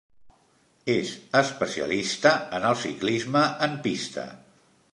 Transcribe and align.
És 0.93 1.11
especialista 1.41 2.31
en 2.59 2.65
el 2.71 2.79
ciclisme 2.85 3.45
en 3.67 3.77
pista. 3.85 4.25